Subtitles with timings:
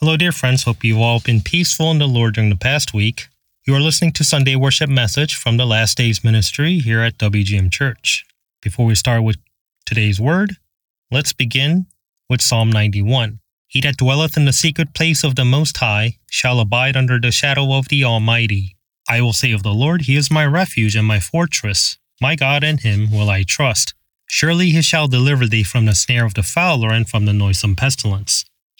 [0.00, 0.64] Hello, dear friends.
[0.64, 3.28] Hope you've all been peaceful in the Lord during the past week.
[3.66, 7.72] You are listening to Sunday worship message from the Last Days Ministry here at WGM
[7.72, 8.26] Church.
[8.60, 9.38] Before we start with
[9.86, 10.58] today's word,
[11.10, 11.86] let's begin
[12.28, 13.40] with Psalm 91.
[13.68, 17.32] He that dwelleth in the secret place of the Most High shall abide under the
[17.32, 18.76] shadow of the Almighty.
[19.08, 21.96] I will say of the Lord, He is my refuge and my fortress.
[22.20, 23.94] My God, in Him will I trust.
[24.26, 27.76] Surely He shall deliver thee from the snare of the fowler and from the noisome
[27.76, 28.44] pestilence.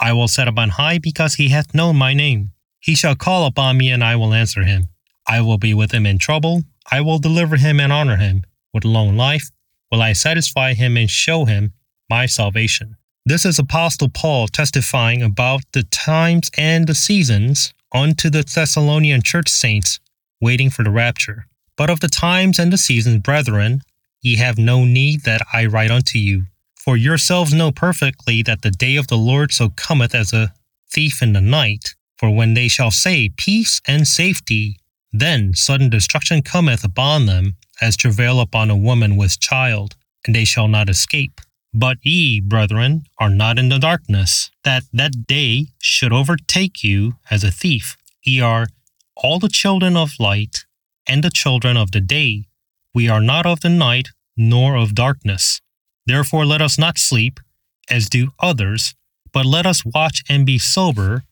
[0.00, 2.52] I will set him on high because he hath known my name.
[2.80, 4.88] He shall call upon me, and I will answer him.
[5.26, 6.62] I will be with him in trouble.
[6.90, 8.44] I will deliver him and honor him.
[8.72, 9.50] With long life
[9.90, 11.74] will I satisfy him and show him
[12.08, 12.96] my salvation.
[13.26, 19.48] This is Apostle Paul testifying about the times and the seasons unto the Thessalonian church
[19.48, 20.00] saints
[20.40, 21.46] waiting for the rapture.
[21.76, 23.82] But of the times and the seasons, brethren,
[24.22, 26.46] ye have no need that I write unto you.
[26.82, 30.54] For yourselves know perfectly that the day of the Lord so cometh as a
[30.90, 31.94] thief in the night.
[32.16, 34.78] For when they shall say peace and safety,
[35.12, 40.46] then sudden destruction cometh upon them, as travail upon a woman with child, and they
[40.46, 41.42] shall not escape.
[41.74, 47.44] But ye, brethren, are not in the darkness, that that day should overtake you as
[47.44, 47.98] a thief.
[48.24, 48.68] Ye are
[49.16, 50.64] all the children of light
[51.06, 52.46] and the children of the day.
[52.94, 55.60] We are not of the night nor of darkness.
[56.10, 57.38] Therefore let us not sleep,
[57.88, 58.96] as do others,
[59.32, 61.22] but let us watch and be sober,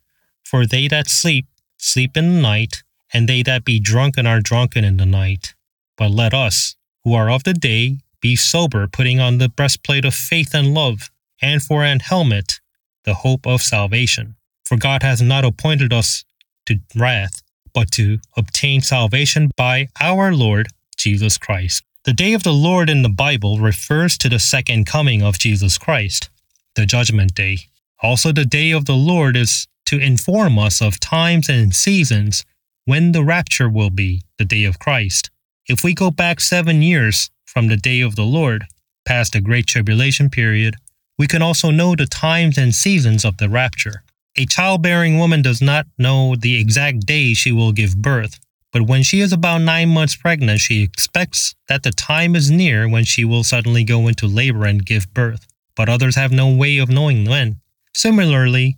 [0.44, 1.46] for they that sleep,
[1.78, 5.54] sleep in the night, and they that be drunken are drunken in the night.
[5.96, 10.14] But let us, who are of the day, be sober, putting on the breastplate of
[10.14, 11.10] faith and love,
[11.42, 12.60] and for an helmet,
[13.02, 14.36] the hope of salvation.
[14.64, 16.24] For God hath not appointed us
[16.66, 17.42] to wrath,
[17.74, 21.82] but to obtain salvation by our Lord Jesus Christ.
[22.04, 25.76] The day of the Lord in the Bible refers to the second coming of Jesus
[25.78, 26.30] Christ,
[26.76, 27.58] the judgment day.
[28.02, 32.44] Also, the day of the Lord is to inform us of times and seasons
[32.84, 35.30] when the rapture will be, the day of Christ.
[35.68, 38.66] If we go back seven years from the day of the Lord,
[39.04, 40.76] past the Great Tribulation period,
[41.18, 44.04] we can also know the times and seasons of the rapture.
[44.36, 48.38] A childbearing woman does not know the exact day she will give birth,
[48.72, 52.88] but when she is about nine months pregnant, she expects that the time is near
[52.88, 56.78] when she will suddenly go into labor and give birth, but others have no way
[56.78, 57.60] of knowing when.
[57.94, 58.76] Similarly,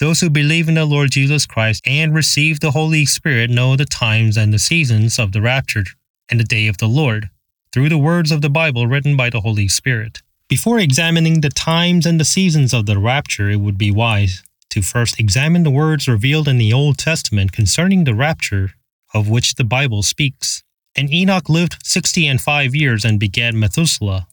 [0.00, 3.84] those who believe in the Lord Jesus Christ and receive the Holy Spirit know the
[3.84, 5.84] times and the seasons of the rapture
[6.28, 7.30] and the day of the Lord
[7.72, 10.22] through the words of the Bible written by the Holy Spirit.
[10.48, 14.82] Before examining the times and the seasons of the rapture, it would be wise to
[14.82, 18.72] first examine the words revealed in the Old Testament concerning the rapture
[19.14, 20.62] of which the Bible speaks.
[20.96, 24.26] And Enoch lived sixty and five years and begat Methuselah.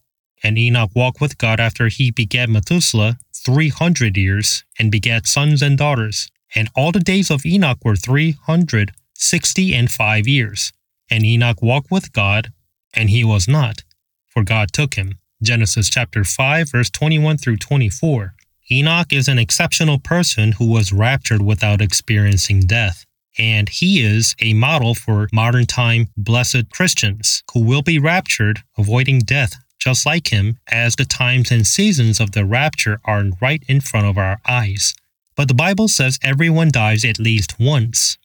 [0.44, 5.62] And Enoch walked with God after he begat Methuselah three hundred years, and begat sons
[5.62, 6.30] and daughters.
[6.56, 10.72] And all the days of Enoch were three hundred sixty and five years.
[11.09, 12.52] And Enoch walked with God,
[12.94, 13.84] and he was not,
[14.28, 15.20] for God took him.
[15.42, 18.34] Genesis chapter 5, verse 21 through 24.
[18.72, 23.06] Enoch is an exceptional person who was raptured without experiencing death.
[23.38, 29.20] And he is a model for modern time blessed Christians who will be raptured, avoiding
[29.20, 33.82] death just like him, as the times and seasons of the rapture are right in
[33.82, 34.94] front of our eyes.
[35.35, 38.17] But the Bible says everyone dies at least once.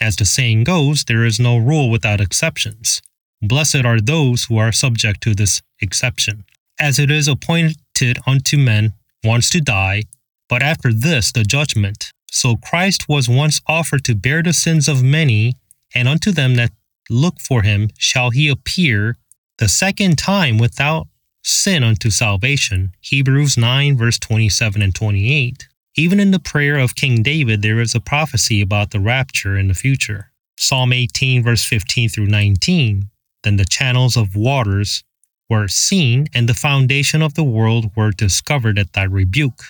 [0.00, 3.02] As the saying goes, there is no rule without exceptions.
[3.42, 6.44] Blessed are those who are subject to this exception.
[6.78, 8.94] As it is appointed unto men
[9.24, 10.04] once to die,
[10.48, 12.12] but after this the judgment.
[12.30, 15.56] So Christ was once offered to bear the sins of many,
[15.94, 16.70] and unto them that
[17.08, 19.16] look for him shall he appear
[19.58, 21.08] the second time without
[21.42, 22.92] sin unto salvation.
[23.00, 25.68] Hebrews 9, verse 27 and 28.
[25.96, 29.68] Even in the prayer of King David, there is a prophecy about the rapture in
[29.68, 30.30] the future.
[30.56, 33.10] Psalm 18, verse 15 through 19
[33.42, 35.02] Then the channels of waters
[35.48, 39.64] were seen, and the foundation of the world were discovered at thy rebuke.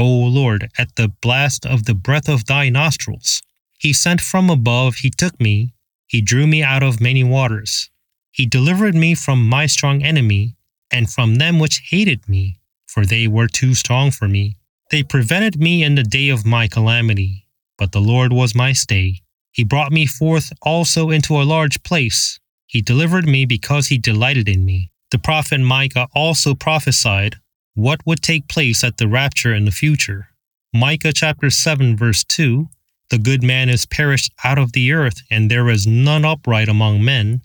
[0.00, 3.42] O Lord, at the blast of the breath of thy nostrils.
[3.78, 5.74] He sent from above, he took me,
[6.06, 7.90] he drew me out of many waters.
[8.32, 10.56] He delivered me from my strong enemy,
[10.90, 14.56] and from them which hated me, for they were too strong for me.
[14.90, 19.20] They prevented me in the day of my calamity, but the Lord was my stay.
[19.52, 22.40] He brought me forth also into a large place.
[22.66, 24.92] He delivered me because he delighted in me.
[25.10, 27.36] The prophet Micah also prophesied
[27.74, 30.28] what would take place at the rapture in the future.
[30.72, 32.68] Micah chapter 7 verse 2
[33.10, 37.04] The good man is perished out of the earth, and there is none upright among
[37.04, 37.42] men.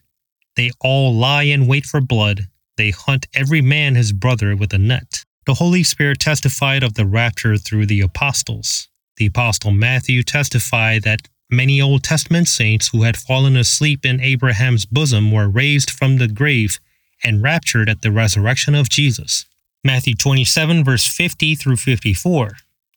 [0.56, 2.48] They all lie in wait for blood.
[2.78, 5.26] They hunt every man his brother with a net.
[5.46, 8.88] The Holy Spirit testified of the rapture through the apostles.
[9.18, 14.86] The apostle Matthew testified that many Old Testament saints who had fallen asleep in Abraham's
[14.86, 16.80] bosom were raised from the grave
[17.24, 19.46] and raptured at the resurrection of Jesus.
[19.86, 22.54] Matthew 27, verse 50 through 54.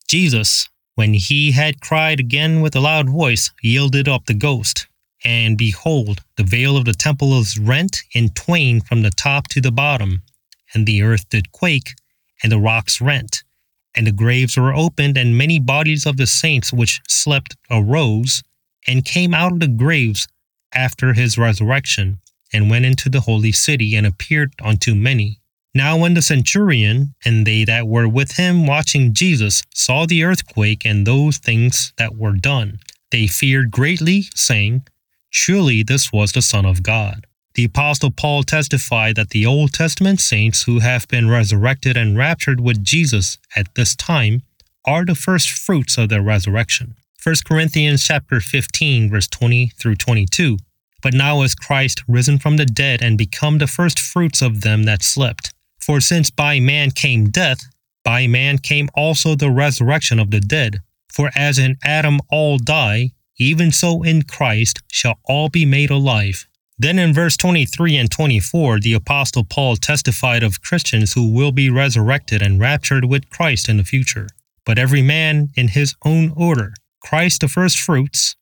[0.09, 4.87] Jesus, when he had cried again with a loud voice, yielded up the ghost.
[5.23, 9.61] And behold, the veil of the temple was rent in twain from the top to
[9.61, 10.23] the bottom,
[10.73, 11.91] and the earth did quake,
[12.43, 13.43] and the rocks rent,
[13.95, 18.43] and the graves were opened, and many bodies of the saints which slept arose,
[18.87, 20.27] and came out of the graves
[20.73, 22.19] after his resurrection,
[22.51, 25.38] and went into the holy city, and appeared unto many.
[25.79, 30.85] Now, when the centurion and they that were with him watching Jesus saw the earthquake
[30.85, 32.81] and those things that were done,
[33.13, 34.83] they feared greatly, saying,
[35.31, 37.29] Surely this was the Son of God.
[37.55, 42.61] The Apostle Paul testified that the Old Testament saints who have been resurrected and raptured
[42.61, 44.43] with Jesus at this time
[44.85, 46.97] are the first fruits of their resurrection.
[47.23, 50.57] 1 Corinthians chapter 15 verse 20 through 22.
[51.03, 54.83] But now is Christ risen from the dead and become the first fruits of them
[54.83, 55.53] that slept.
[55.89, 57.61] For since by man came death,
[58.05, 60.81] by man came also the resurrection of the dead.
[61.11, 66.47] For as in Adam all die, even so in Christ shall all be made alive,
[66.77, 71.71] then in verse 23 and 24, the Apostle Paul testified of Christians who will be
[71.71, 74.27] resurrected and raptured with Christ in the future.
[74.67, 78.37] But every man in his own order Christ the first fruits,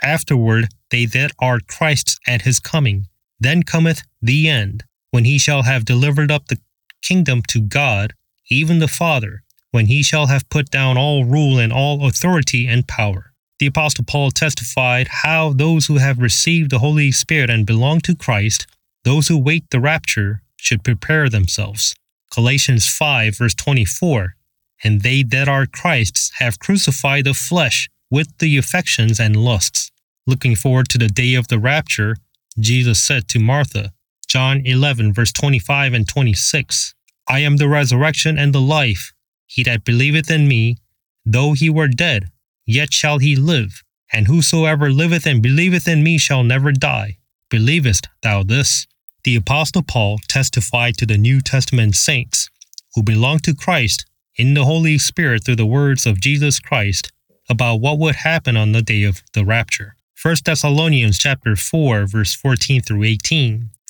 [0.00, 3.08] afterward they that are Christ's at his coming.
[3.40, 6.60] Then cometh the end, when he shall have delivered up the
[7.02, 8.14] kingdom to God,
[8.48, 12.86] even the Father, when he shall have put down all rule and all authority and
[12.86, 13.32] power.
[13.58, 18.14] The Apostle Paul testified how those who have received the Holy Spirit and belong to
[18.16, 18.66] Christ,
[19.04, 21.94] those who wait the rapture, should prepare themselves.
[22.34, 24.34] Galatians 5, verse 24
[24.82, 29.90] And they that are Christ's have crucified the flesh with the affections and lusts.
[30.26, 32.16] Looking forward to the day of the rapture,
[32.58, 33.92] Jesus said to Martha,
[34.32, 36.94] John 11, verse 25 and 26,
[37.28, 39.12] I am the resurrection and the life.
[39.44, 40.78] He that believeth in me,
[41.26, 42.30] though he were dead,
[42.64, 43.82] yet shall he live.
[44.10, 47.18] And whosoever liveth and believeth in me shall never die.
[47.50, 48.86] Believest thou this?
[49.24, 52.48] The Apostle Paul testified to the New Testament saints
[52.94, 54.06] who belong to Christ
[54.36, 57.12] in the Holy Spirit through the words of Jesus Christ
[57.50, 59.96] about what would happen on the day of the rapture.
[60.22, 63.68] 1 Thessalonians chapter 4 verse 14 through 18.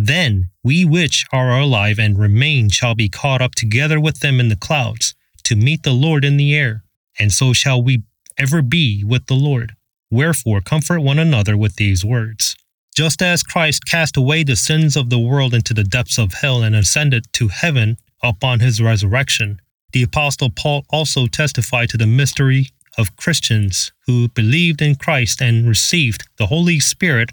[0.00, 4.48] Then we which are alive and remain shall be caught up together with them in
[4.48, 6.84] the clouds, to meet the Lord in the air,
[7.18, 8.04] and so shall we
[8.38, 9.74] ever be with the Lord.
[10.08, 12.54] Wherefore, comfort one another with these words.
[12.94, 16.62] Just as Christ cast away the sins of the world into the depths of hell
[16.62, 19.60] and ascended to heaven upon his resurrection,
[19.92, 25.68] the Apostle Paul also testified to the mystery of Christians who believed in Christ and
[25.68, 27.30] received the Holy Spirit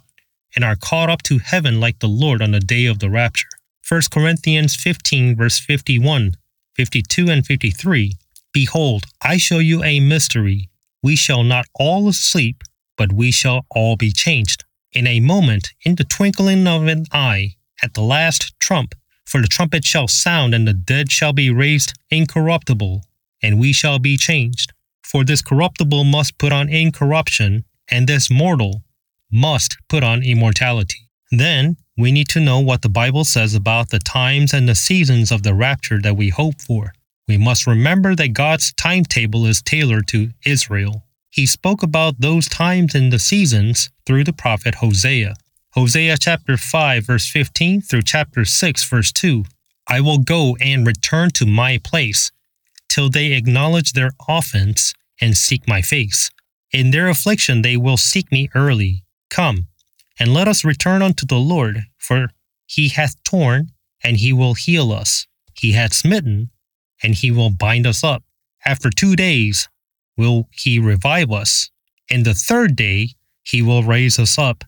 [0.55, 3.49] and are caught up to heaven like the Lord on the day of the rapture.
[3.87, 6.35] 1 Corinthians 15, verse 51,
[6.75, 8.13] 52, and 53
[8.53, 10.69] Behold, I show you a mystery
[11.05, 12.63] we shall not all sleep,
[12.97, 14.63] but we shall all be changed.
[14.91, 19.47] In a moment, in the twinkling of an eye, at the last trump, for the
[19.47, 23.03] trumpet shall sound, and the dead shall be raised incorruptible,
[23.43, 24.73] and we shall be changed.
[25.03, 28.81] For this corruptible must put on incorruption, and this mortal
[29.31, 31.09] must put on immortality.
[31.31, 35.31] Then we need to know what the Bible says about the times and the seasons
[35.31, 36.93] of the rapture that we hope for.
[37.27, 41.03] We must remember that God's timetable is tailored to Israel.
[41.31, 45.33] He spoke about those times and the seasons through the prophet Hosea.
[45.73, 49.43] Hosea chapter 5 verse 15 through chapter 6 verse 2.
[49.87, 52.31] I will go and return to my place
[52.87, 56.29] till they acknowledge their offense and seek my face.
[56.71, 59.04] In their affliction they will seek me early.
[59.35, 59.67] Come,
[60.17, 62.29] and let us return unto the Lord, for
[62.67, 65.27] he hath torn, and he will heal us.
[65.53, 66.51] He hath smitten,
[67.03, 68.23] and he will bind us up.
[68.65, 69.67] After two days
[70.15, 71.69] will he revive us.
[72.07, 73.09] In the third day
[73.43, 74.63] he will raise us up,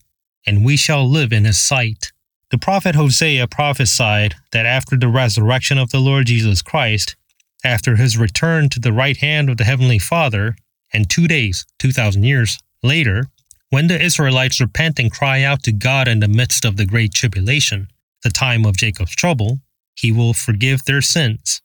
[0.46, 2.12] and we shall live in his sight.
[2.52, 7.16] The prophet Hosea prophesied that after the resurrection of the Lord Jesus Christ,
[7.64, 10.58] after his return to the right hand of the Heavenly Father,
[10.92, 13.30] and two days, 2,000 years later,
[13.70, 17.14] when the Israelites repent and cry out to God in the midst of the great
[17.14, 17.88] tribulation,
[18.24, 19.60] the time of Jacob's trouble,
[19.96, 21.62] he will forgive their sins,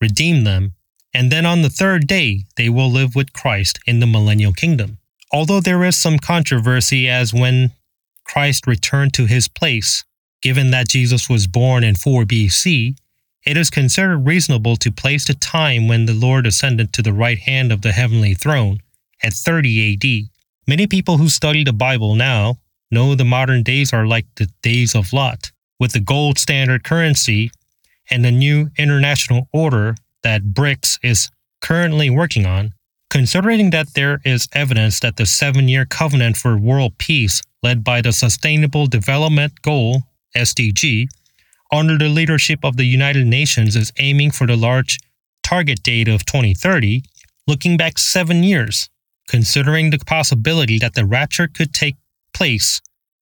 [0.00, 0.74] redeem them,
[1.14, 4.98] and then on the third day they will live with Christ in the millennial kingdom.
[5.32, 7.72] Although there is some controversy as when
[8.24, 10.04] Christ returned to his place,
[10.42, 12.96] given that Jesus was born in 4 BC,
[13.46, 17.38] it is considered reasonable to place the time when the Lord ascended to the right
[17.38, 18.80] hand of the heavenly throne
[19.22, 20.37] at 30 AD.
[20.68, 22.58] Many people who study the Bible now
[22.90, 27.50] know the modern days are like the days of Lot, with the gold standard currency
[28.10, 31.30] and the new international order that BRICS is
[31.62, 32.74] currently working on.
[33.08, 38.02] Considering that there is evidence that the seven year covenant for world peace, led by
[38.02, 40.02] the Sustainable Development Goal
[40.36, 41.06] SDG,
[41.72, 44.98] under the leadership of the United Nations, is aiming for the large
[45.42, 47.04] target date of 2030,
[47.46, 48.90] looking back seven years,
[49.28, 51.96] considering the possibility that the rapture could take
[52.34, 52.80] place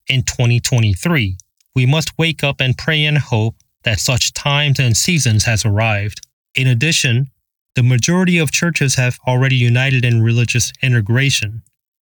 [0.08, 1.36] in 2023.
[1.74, 6.26] We must wake up and pray and hope that such times and seasons has arrived.
[6.54, 7.30] In addition,
[7.74, 11.62] the majority of churches have already united in religious integration.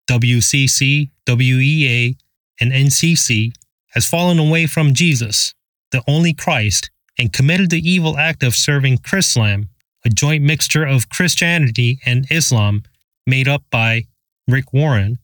[0.09, 2.17] WCC, WEA,
[2.61, 3.53] and NCC
[3.91, 5.55] has fallen away from Jesus
[5.91, 9.69] the only Christ, and committed the evil act of serving Chrislam,
[10.05, 12.83] a joint mixture of Christianity and Islam
[13.31, 14.05] made up by
[14.49, 15.19] Rick Warren,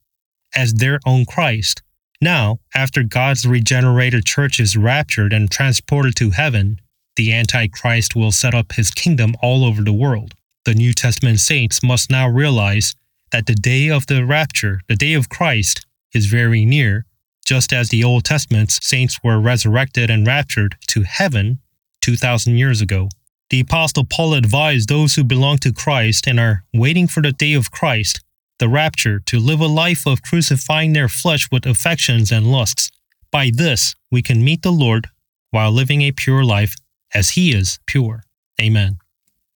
[0.54, 1.82] as their own Christ.
[2.20, 6.80] Now, after God's regenerated church is raptured and transported to heaven,
[7.16, 10.34] the Antichrist will set up his kingdom all over the world.
[10.64, 12.94] The New Testament saints must now realize
[13.32, 15.84] that the day of the rapture, the day of Christ,
[16.14, 17.04] is very near
[17.44, 21.60] just as the Old Testament saints were resurrected and raptured to heaven
[22.02, 23.08] 2,000 years ago.
[23.50, 27.55] The Apostle Paul advised those who belong to Christ and are waiting for the day
[27.55, 28.21] of Christ,
[28.59, 32.91] the rapture, to live a life of crucifying their flesh with affections and lusts.
[33.31, 35.09] By this, we can meet the Lord
[35.53, 36.75] while living a pure life
[37.15, 38.25] as He is pure.
[38.61, 38.99] Amen.